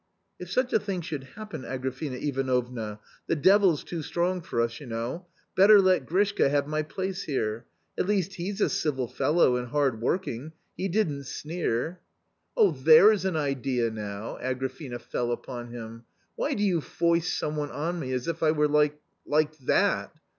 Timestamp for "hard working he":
9.67-10.87